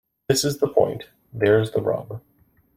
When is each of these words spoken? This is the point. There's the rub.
This 0.27 0.43
is 0.43 0.57
the 0.57 0.67
point. 0.67 1.03
There's 1.31 1.69
the 1.73 1.81
rub. 1.83 2.21